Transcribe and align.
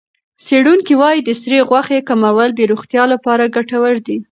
څېړونکي 0.45 0.93
وايي 1.01 1.19
د 1.23 1.29
سرې 1.41 1.59
غوښې 1.69 1.99
کمول 2.09 2.49
د 2.55 2.61
روغتیا 2.71 3.03
لپاره 3.13 3.51
ګټور 3.55 3.95
دي. 4.07 4.17